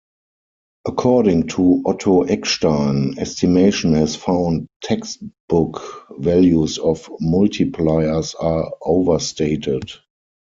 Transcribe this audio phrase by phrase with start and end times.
[0.87, 9.91] According to Otto Eckstein, estimation has found "textbook" values of multipliers are overstated.